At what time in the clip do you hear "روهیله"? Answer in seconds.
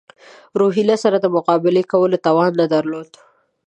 0.59-0.95